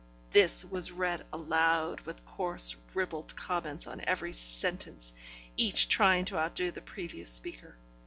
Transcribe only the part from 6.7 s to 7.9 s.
the previous speaker.